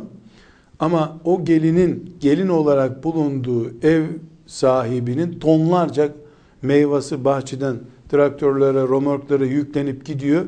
[0.79, 4.03] Ama o gelinin gelin olarak bulunduğu ev
[4.47, 6.13] sahibinin tonlarca
[6.61, 7.75] meyvası bahçeden
[8.09, 10.45] traktörlere, romorklara yüklenip gidiyor.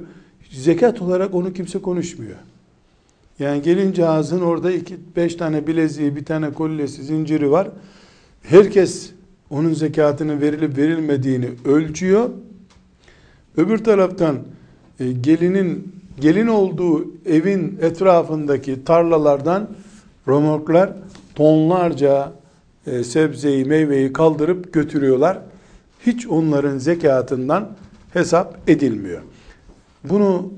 [0.52, 2.38] Zekat olarak onu kimse konuşmuyor.
[3.40, 7.68] Yani gelin ağzın orada iki, beş tane bileziği, bir tane kolyesi, zinciri var.
[8.44, 9.12] Herkes
[9.50, 12.30] onun zekatının verilip verilmediğini ölçüyor.
[13.58, 14.40] Öbür taraftan
[15.00, 19.70] e, gelinin gelin olduğu evin etrafındaki tarlalardan
[20.30, 20.94] romorklar
[21.36, 22.32] tonlarca
[22.88, 25.40] e, sebzeyi, meyveyi kaldırıp götürüyorlar.
[26.06, 27.70] Hiç onların zekatından
[28.14, 29.22] hesap edilmiyor.
[30.04, 30.54] Bunu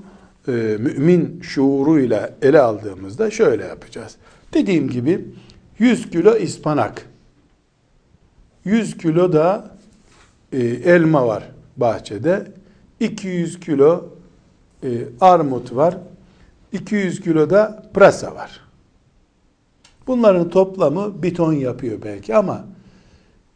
[0.48, 4.16] e, mümin şuuruyla ele aldığımızda şöyle yapacağız.
[4.54, 5.26] Dediğim gibi
[5.80, 7.06] 100 kilo ispanak,
[8.66, 9.72] 100 kilo da
[10.52, 12.48] e, elma var bahçede,
[13.00, 14.10] 200 kilo
[14.84, 14.90] e,
[15.22, 15.98] armut var,
[16.72, 18.71] 200 kilo da pırasa var.
[20.08, 22.66] Bunların toplamı bir ton yapıyor belki ama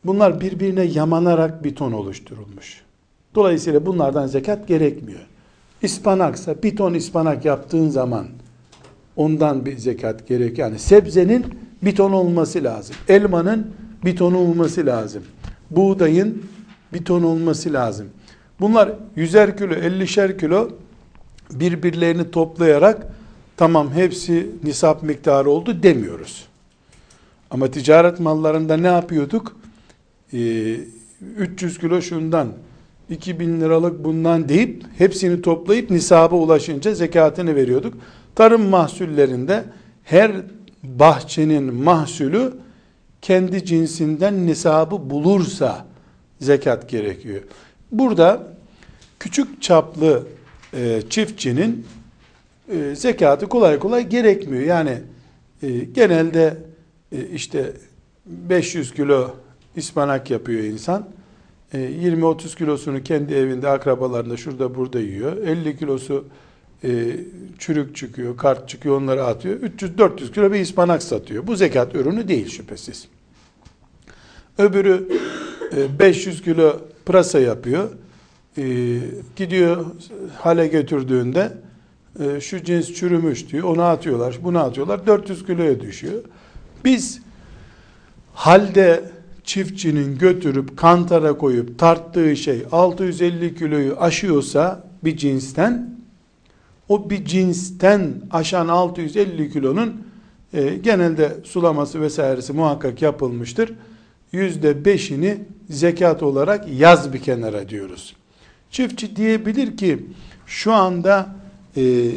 [0.05, 2.81] bunlar birbirine yamanarak bir ton oluşturulmuş.
[3.35, 5.27] Dolayısıyla bunlardan zekat gerekmiyor.
[5.81, 8.27] İspanaksa bir ton ispanak yaptığın zaman
[9.15, 10.57] ondan bir zekat gerek.
[10.57, 11.45] Yani sebzenin
[11.81, 12.95] bir ton olması lazım.
[13.07, 13.73] Elmanın
[14.05, 15.23] bir ton olması lazım.
[15.71, 16.43] Buğdayın
[16.93, 18.07] bir ton olması lazım.
[18.59, 20.69] Bunlar yüzer kilo, ellişer kilo
[21.51, 23.07] birbirlerini toplayarak
[23.57, 26.45] tamam hepsi nisap miktarı oldu demiyoruz.
[27.51, 29.55] Ama ticaret mallarında ne yapıyorduk?
[30.33, 30.77] Ee,
[31.37, 32.53] 300 kilo şundan,
[33.09, 37.93] 2000 liralık bundan deyip hepsini toplayıp nisaba ulaşınca zekatını veriyorduk.
[38.35, 39.63] Tarım mahsullerinde
[40.03, 40.31] her
[40.83, 42.53] bahçenin mahsulü
[43.21, 45.85] kendi cinsinden nisabı bulursa
[46.41, 47.41] zekat gerekiyor.
[47.91, 48.47] Burada
[49.19, 50.23] küçük çaplı
[50.73, 51.85] e, çiftçinin
[52.69, 54.63] e, zekatı kolay kolay gerekmiyor.
[54.63, 55.01] Yani
[55.63, 56.57] e, genelde
[57.11, 57.73] e, işte
[58.25, 59.31] 500 kilo
[59.75, 61.09] ispanak yapıyor insan.
[61.73, 65.37] 20-30 e, kilosunu kendi evinde, akrabalarında, şurada burada yiyor.
[65.37, 66.25] 50 kilosu
[66.83, 67.17] e,
[67.59, 69.59] çürük çıkıyor, kart çıkıyor, onları atıyor.
[69.59, 71.47] 300-400 kilo bir ıspanak satıyor.
[71.47, 73.07] Bu zekat ürünü değil şüphesiz.
[74.57, 75.09] Öbürü
[75.99, 77.89] 500 kilo pırasa yapıyor.
[79.35, 79.85] Gidiyor
[80.37, 81.51] hale götürdüğünde
[82.39, 83.63] şu cins çürümüş diyor.
[83.63, 85.07] Onu atıyorlar, bunu atıyorlar.
[85.07, 86.23] 400 kiloya düşüyor.
[86.85, 87.21] Biz
[88.33, 89.03] halde
[89.43, 95.95] çiftçinin götürüp kantara koyup tarttığı şey 650 kiloyu aşıyorsa bir cinsten
[96.89, 100.03] o bir cinsten aşan 650 kilonun
[100.53, 103.73] e, genelde sulaması vesairesi muhakkak yapılmıştır.
[104.31, 105.37] Yüzde beşini
[105.69, 108.15] zekat olarak yaz bir kenara diyoruz.
[108.71, 110.05] Çiftçi diyebilir ki
[110.45, 111.35] şu anda
[111.77, 112.11] e,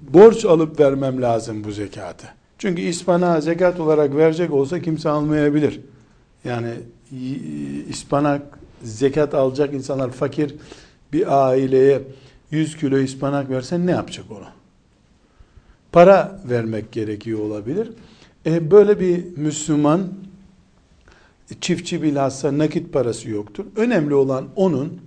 [0.00, 2.26] borç alıp vermem lazım bu zekatı.
[2.58, 5.80] Çünkü ispanağı zekat olarak verecek olsa kimse almayabilir.
[6.44, 6.74] Yani
[7.90, 8.42] ıspanak
[8.82, 10.54] zekat alacak insanlar fakir
[11.12, 12.02] bir aileye
[12.50, 14.46] 100 kilo ıspanak versen ne yapacak onu?
[15.92, 17.90] Para vermek gerekiyor olabilir.
[18.46, 20.08] E böyle bir Müslüman
[21.60, 23.64] çiftçi bilhassa nakit parası yoktur.
[23.76, 25.00] Önemli olan onun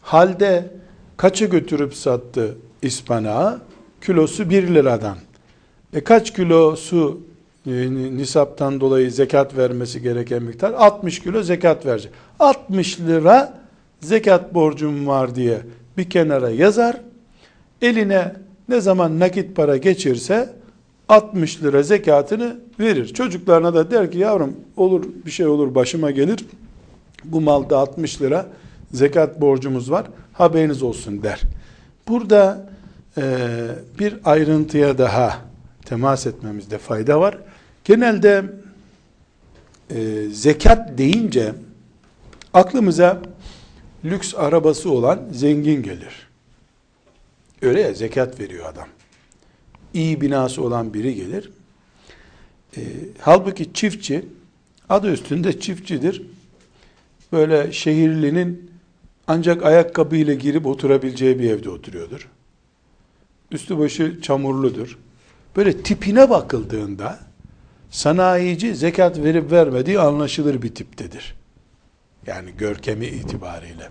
[0.00, 0.70] halde
[1.16, 3.60] kaça götürüp sattı ıspanağı?
[4.00, 5.16] Kilosu 1 liradan.
[5.94, 7.20] E kaç kilosu
[7.66, 7.70] e,
[8.16, 12.12] nisaptan dolayı zekat vermesi gereken miktar 60 kilo zekat verecek.
[12.38, 13.58] 60 lira
[14.00, 15.58] zekat borcum var diye
[15.96, 17.00] bir kenara yazar.
[17.82, 18.32] Eline
[18.68, 20.54] ne zaman nakit para geçirse
[21.08, 23.14] 60 lira zekatını verir.
[23.14, 26.44] Çocuklarına da der ki yavrum olur bir şey olur başıma gelir.
[27.24, 28.46] Bu malda 60 lira
[28.92, 30.06] zekat borcumuz var.
[30.32, 31.40] Haberiniz olsun der.
[32.08, 32.70] Burada
[33.18, 33.22] e,
[33.98, 35.38] bir ayrıntıya daha
[35.84, 37.38] temas etmemizde fayda var.
[37.84, 38.44] Genelde
[39.90, 41.54] e, zekat deyince
[42.54, 43.22] aklımıza
[44.04, 46.26] lüks arabası olan zengin gelir.
[47.62, 48.88] Öyle ya zekat veriyor adam.
[49.94, 51.50] İyi binası olan biri gelir.
[52.76, 52.80] E,
[53.20, 54.24] halbuki çiftçi
[54.88, 56.22] adı üstünde çiftçidir.
[57.32, 58.70] Böyle şehirlinin
[59.26, 62.28] ancak ayakkabıyla girip oturabileceği bir evde oturuyordur.
[63.50, 64.98] Üstü başı çamurludur.
[65.56, 67.18] Böyle tipine bakıldığında
[67.90, 71.34] sanayici zekat verip vermediği anlaşılır bir tiptedir.
[72.26, 73.88] Yani görkemi itibariyle.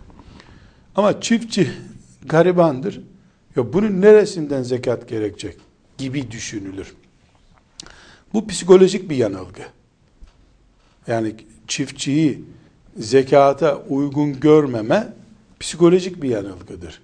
[0.95, 1.71] Ama çiftçi
[2.25, 3.01] garibandır.
[3.55, 5.57] Ya bunun neresinden zekat gerekecek
[5.97, 6.95] gibi düşünülür.
[8.33, 9.61] Bu psikolojik bir yanılgı.
[11.07, 11.35] Yani
[11.67, 12.43] çiftçiyi
[12.97, 15.13] zekata uygun görmeme
[15.65, 17.01] psikolojik bir yanılgıdır.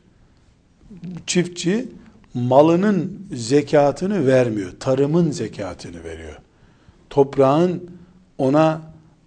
[1.28, 1.88] Çiftçi
[2.34, 4.72] malının zekatını vermiyor.
[4.80, 6.38] Tarımın zekatını veriyor.
[7.10, 7.92] Toprağın
[8.38, 8.82] ona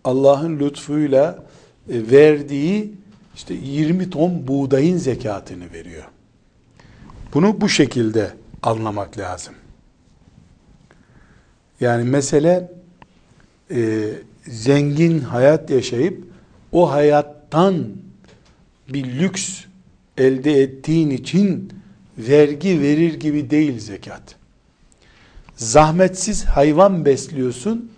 [0.04, 1.44] Allah'ın lütfuyla
[1.88, 2.94] e, verdiği
[3.34, 6.04] işte 20 ton buğdayın zekatını veriyor.
[7.34, 8.30] Bunu bu şekilde
[8.62, 9.54] anlamak lazım.
[11.80, 12.72] Yani mesele
[13.70, 14.10] e,
[14.46, 16.24] zengin hayat yaşayıp
[16.72, 17.86] o hayattan
[18.88, 19.64] bir lüks
[20.18, 21.72] elde ettiğin için
[22.18, 24.36] vergi verir gibi değil zekat.
[25.56, 27.90] Zahmetsiz hayvan besliyorsun.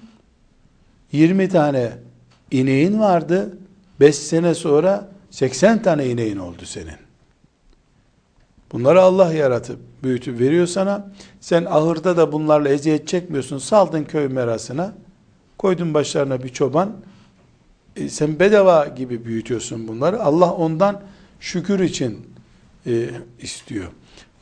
[1.12, 1.92] 20 tane
[2.50, 3.58] ineğin vardı.
[4.00, 6.96] 5 sene sonra 80 tane ineğin oldu senin.
[8.72, 11.12] Bunları Allah yaratıp büyütüp veriyor sana.
[11.40, 13.58] Sen ahırda da bunlarla eziyet çekmiyorsun.
[13.58, 14.94] Saldın köy merasına.
[15.58, 16.92] Koydun başlarına bir çoban.
[17.96, 20.22] E, sen bedava gibi büyütüyorsun bunları.
[20.22, 21.02] Allah ondan
[21.40, 22.26] şükür için
[22.86, 23.86] e, istiyor.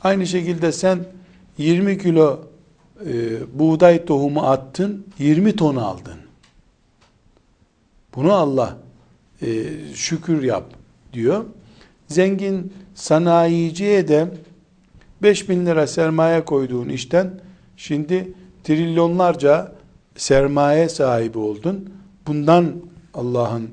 [0.01, 0.99] Aynı şekilde sen
[1.57, 2.39] 20 kilo
[3.05, 6.17] e, buğday tohumu attın, 20 ton aldın.
[8.15, 8.77] Bunu Allah
[9.41, 9.47] e,
[9.93, 10.73] şükür yap
[11.13, 11.45] diyor.
[12.07, 14.27] Zengin sanayiciye de
[15.21, 17.39] 5 bin lira sermaye koyduğun işten
[17.77, 19.71] şimdi trilyonlarca
[20.15, 21.89] sermaye sahibi oldun.
[22.27, 22.75] Bundan
[23.15, 23.69] Allah'ın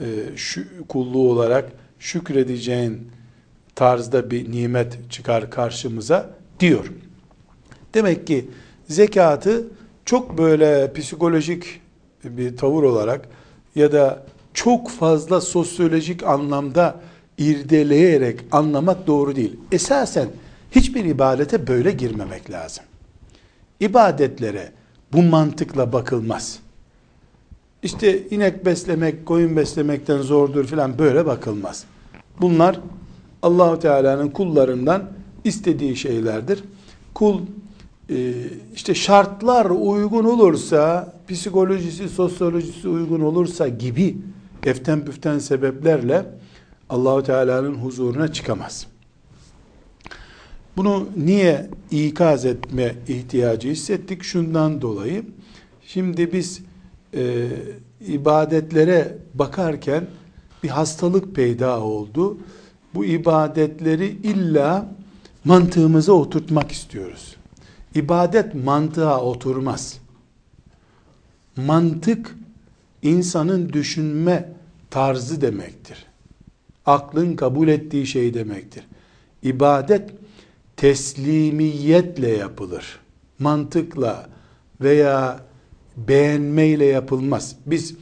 [0.00, 0.06] e,
[0.36, 3.10] şu kulluğu olarak şükredeceğin
[3.74, 6.30] tarzda bir nimet çıkar karşımıza
[6.60, 6.92] diyor.
[7.94, 8.50] Demek ki
[8.88, 9.64] zekatı
[10.04, 11.80] çok böyle psikolojik
[12.24, 13.28] bir tavır olarak
[13.74, 17.00] ya da çok fazla sosyolojik anlamda
[17.38, 19.56] irdeleyerek anlamak doğru değil.
[19.72, 20.28] Esasen
[20.70, 22.84] hiçbir ibadete böyle girmemek lazım.
[23.80, 24.72] İbadetlere
[25.12, 26.58] bu mantıkla bakılmaz.
[27.84, 31.84] İşte inek beslemek, koyun beslemekten zordur filan böyle bakılmaz.
[32.40, 32.80] Bunlar
[33.42, 35.10] Allahu Teala'nın kullarından
[35.44, 36.64] istediği şeylerdir.
[37.14, 37.40] Kul
[38.10, 38.34] e,
[38.74, 44.16] işte şartlar uygun olursa, psikolojisi, sosyolojisi uygun olursa gibi
[44.62, 46.26] eften püften sebeplerle
[46.88, 48.86] Allahu Teala'nın huzuruna çıkamaz.
[50.76, 54.22] Bunu niye ikaz etme ihtiyacı hissettik?
[54.22, 55.24] Şundan dolayı.
[55.86, 56.62] Şimdi biz
[57.16, 57.48] e,
[58.06, 60.06] ibadetlere bakarken
[60.62, 62.38] bir hastalık peyda oldu.
[62.94, 64.86] Bu ibadetleri illa
[65.44, 67.36] mantığımıza oturtmak istiyoruz.
[67.94, 69.98] İbadet mantığa oturmaz.
[71.56, 72.36] Mantık
[73.02, 74.52] insanın düşünme
[74.90, 76.06] tarzı demektir.
[76.86, 78.86] Aklın kabul ettiği şey demektir.
[79.42, 80.10] İbadet
[80.76, 82.98] teslimiyetle yapılır.
[83.38, 84.28] Mantıkla
[84.80, 85.40] veya
[85.96, 87.56] beğenmeyle yapılmaz.
[87.66, 87.94] Biz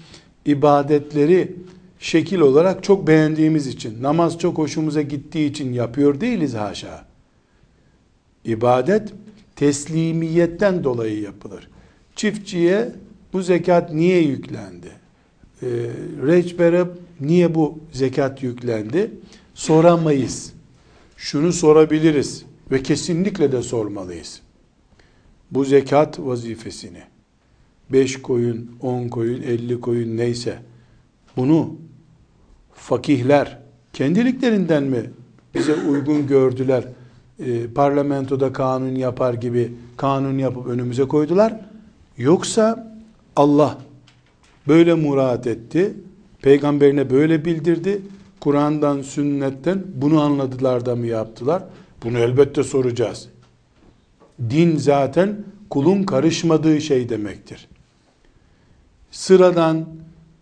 [0.46, 1.56] ibadetleri
[1.98, 7.04] şekil olarak çok beğendiğimiz için, namaz çok hoşumuza gittiği için yapıyor değiliz haşa.
[8.44, 9.12] İbadet
[9.56, 11.68] teslimiyetten dolayı yapılır.
[12.16, 12.92] Çiftçiye
[13.32, 14.92] bu zekat niye yüklendi?
[15.62, 15.66] Ee,
[16.26, 16.86] reçbere
[17.20, 19.10] niye bu zekat yüklendi?
[19.54, 20.52] Soramayız.
[21.16, 24.40] Şunu sorabiliriz ve kesinlikle de sormalıyız.
[25.50, 27.11] Bu zekat vazifesini
[27.92, 30.58] 5 koyun, 10 koyun, 50 koyun neyse
[31.36, 31.74] bunu
[32.74, 33.58] fakihler
[33.92, 35.10] kendiliklerinden mi
[35.54, 36.84] bize uygun gördüler?
[37.38, 41.60] E, parlamentoda kanun yapar gibi kanun yapıp önümüze koydular.
[42.18, 42.96] Yoksa
[43.36, 43.78] Allah
[44.68, 45.94] böyle murat etti.
[46.42, 48.02] Peygamberine böyle bildirdi.
[48.40, 51.64] Kur'an'dan, sünnetten bunu anladılar da mı yaptılar?
[52.04, 53.28] Bunu elbette soracağız.
[54.50, 57.68] Din zaten kulun karışmadığı şey demektir.
[59.12, 59.86] Sıradan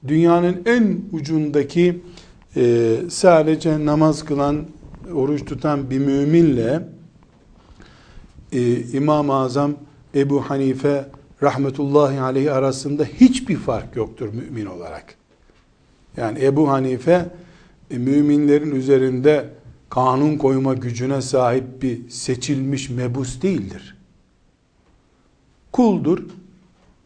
[0.09, 2.03] dünyanın en ucundaki
[2.57, 4.67] e, sadece namaz kılan,
[5.15, 6.89] oruç tutan bir müminle
[8.53, 9.75] e, İmam-ı Azam
[10.15, 11.07] Ebu Hanife
[11.43, 15.15] rahmetullahi aleyhi arasında hiçbir fark yoktur mümin olarak.
[16.17, 17.27] Yani Ebu Hanife
[17.91, 19.49] e, müminlerin üzerinde
[19.89, 23.97] kanun koyma gücüne sahip bir seçilmiş mebus değildir.
[25.73, 26.23] Kuldur.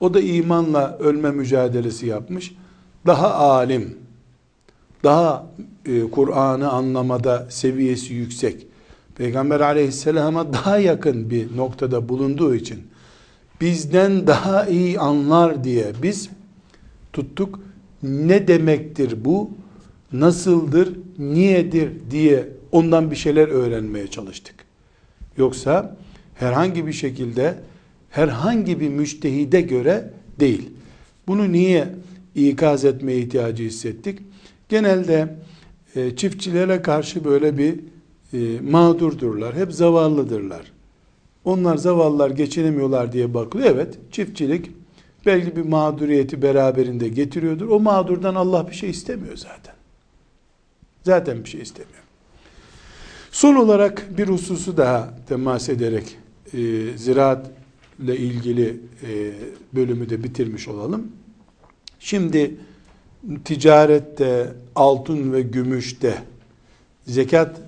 [0.04, 2.54] O da imanla ölme mücadelesi yapmış.
[3.06, 3.98] Daha alim,
[5.04, 5.46] daha
[5.86, 8.66] e, Kur'an'ı anlamada seviyesi yüksek,
[9.16, 12.82] Peygamber aleyhisselama daha yakın bir noktada bulunduğu için
[13.60, 16.30] bizden daha iyi anlar diye biz
[17.12, 17.60] tuttuk.
[18.02, 19.50] Ne demektir bu?
[20.12, 20.92] Nasıldır?
[21.18, 24.54] Niyedir diye ondan bir şeyler öğrenmeye çalıştık.
[25.36, 25.96] Yoksa
[26.34, 27.54] herhangi bir şekilde
[28.14, 30.10] herhangi bir müştehide göre
[30.40, 30.70] değil.
[31.26, 31.88] Bunu niye
[32.34, 34.18] ikaz etmeye ihtiyacı hissettik?
[34.68, 35.36] Genelde
[35.96, 37.80] e, çiftçilere karşı böyle bir
[38.32, 39.54] e, mağdurdurlar.
[39.56, 40.72] Hep zavallıdırlar.
[41.44, 43.70] Onlar zavallılar geçinemiyorlar diye bakılıyor.
[43.70, 44.70] Evet, çiftçilik
[45.26, 47.68] belki bir mağduriyeti beraberinde getiriyordur.
[47.68, 49.74] O mağdurdan Allah bir şey istemiyor zaten.
[51.02, 52.02] Zaten bir şey istemiyor.
[53.30, 56.16] Son olarak bir hususu daha temas ederek
[56.52, 56.58] e,
[56.96, 57.63] ziraat
[58.02, 59.32] ile ilgili e,
[59.74, 61.12] bölümü de bitirmiş olalım.
[62.00, 62.56] Şimdi
[63.44, 66.22] ticarette, altın ve gümüşte
[67.06, 67.60] zekat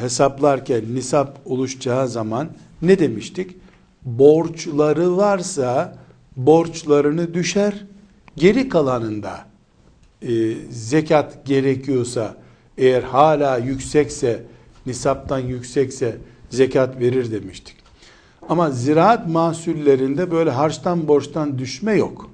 [0.00, 2.48] hesaplarken nisap oluşacağı zaman
[2.82, 3.56] ne demiştik?
[4.04, 5.98] Borçları varsa
[6.36, 7.84] borçlarını düşer,
[8.36, 9.46] geri kalanında
[10.22, 12.36] e, zekat gerekiyorsa
[12.78, 14.42] eğer hala yüksekse
[14.86, 16.16] nisaptan yüksekse
[16.50, 17.77] zekat verir demiştik.
[18.48, 22.30] Ama ziraat mahsullerinde böyle harçtan borçtan düşme yok.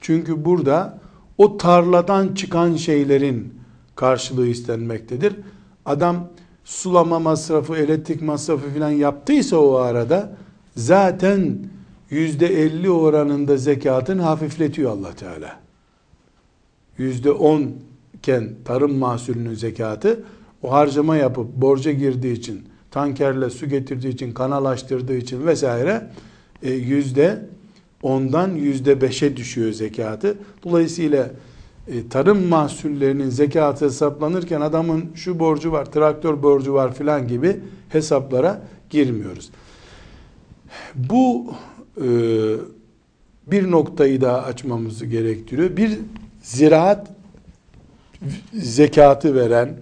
[0.00, 0.98] Çünkü burada
[1.38, 3.54] o tarladan çıkan şeylerin
[3.96, 5.36] karşılığı istenmektedir.
[5.84, 6.28] Adam
[6.64, 10.36] sulama masrafı, elektrik masrafı filan yaptıysa o arada
[10.76, 11.58] zaten
[12.10, 15.60] yüzde elli oranında zekatın hafifletiyor allah Teala.
[16.98, 17.70] Yüzde on
[18.14, 20.24] iken tarım mahsulünün zekatı
[20.62, 26.10] o harcama yapıp borca girdiği için tankerle su getirdiği için kanal açtırdığı için vesaire
[26.62, 27.46] e, yüzde
[28.02, 30.38] ondan yüzde beşe düşüyor zekatı.
[30.64, 31.30] Dolayısıyla
[31.88, 38.62] e, tarım mahsullerinin zekatı hesaplanırken adamın şu borcu var, traktör borcu var filan gibi hesaplara
[38.90, 39.50] girmiyoruz.
[40.94, 41.54] Bu
[41.96, 42.06] e,
[43.46, 45.76] bir noktayı daha açmamızı gerektiriyor.
[45.76, 45.98] Bir
[46.42, 47.08] ziraat
[48.54, 49.76] zekatı veren,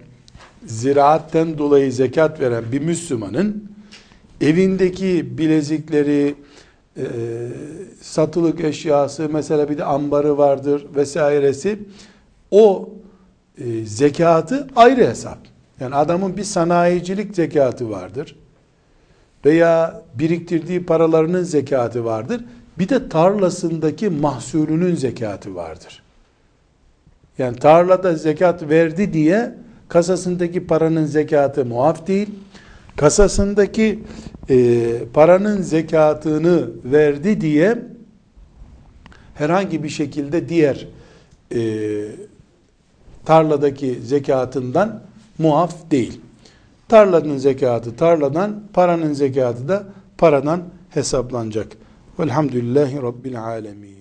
[0.65, 3.71] ziraatten dolayı zekat veren bir Müslümanın
[4.41, 6.35] evindeki bilezikleri,
[6.97, 7.05] e,
[8.01, 11.79] satılık eşyası, mesela bir de ambarı vardır vesairesi,
[12.51, 12.89] o
[13.57, 15.37] e, zekatı ayrı hesap.
[15.79, 18.35] Yani adamın bir sanayicilik zekatı vardır.
[19.45, 22.45] Veya biriktirdiği paralarının zekatı vardır.
[22.79, 26.03] Bir de tarlasındaki mahsulünün zekatı vardır.
[27.37, 29.55] Yani tarlada zekat verdi diye
[29.91, 32.29] kasasındaki paranın zekatı muaf değil.
[32.95, 33.99] Kasasındaki
[34.49, 37.77] e, paranın zekatını verdi diye
[39.33, 40.87] herhangi bir şekilde diğer
[41.55, 41.61] e,
[43.25, 45.01] tarladaki zekatından
[45.37, 46.21] muaf değil.
[46.87, 49.83] Tarlanın zekatı tarladan, paranın zekatı da
[50.17, 51.67] paradan hesaplanacak.
[52.19, 54.00] Velhamdülillahi Rabbil alemin.